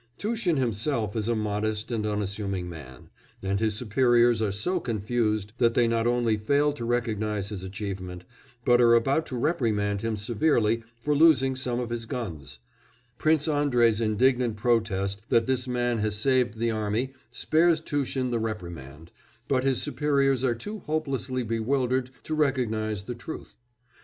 Tushin 0.17 0.57
himself 0.57 1.15
is 1.15 1.27
a 1.27 1.35
modest 1.35 1.91
and 1.91 2.07
unassuming 2.07 2.67
man, 2.67 3.11
and 3.43 3.59
his 3.59 3.75
superiors 3.75 4.41
are 4.41 4.51
so 4.51 4.79
confused 4.79 5.53
that 5.59 5.75
they 5.75 5.87
not 5.87 6.07
only 6.07 6.37
fail 6.37 6.73
to 6.73 6.83
recognise 6.85 7.49
his 7.49 7.63
achievement, 7.63 8.23
but 8.65 8.81
are 8.81 8.95
about 8.95 9.27
to 9.27 9.37
reprimand 9.37 10.01
him 10.01 10.17
severely 10.17 10.83
for 10.99 11.13
losing 11.13 11.55
some 11.55 11.79
of 11.79 11.91
his 11.91 12.07
guns; 12.07 12.57
Prince 13.19 13.47
Andrei's 13.47 14.01
indignant 14.01 14.57
protest 14.57 15.21
that 15.29 15.45
this 15.45 15.67
man 15.67 15.99
has 15.99 16.15
saved 16.15 16.57
the 16.57 16.71
army 16.71 17.13
spares 17.29 17.79
Tushin 17.79 18.31
the 18.31 18.39
reprimand, 18.39 19.11
but 19.47 19.63
his 19.63 19.83
superiors 19.83 20.43
are 20.43 20.55
too 20.55 20.79
hopelessly 20.79 21.43
bewildered 21.43 22.09
to 22.23 22.33
recognise 22.33 23.03
the 23.03 23.13
truth. 23.13 23.55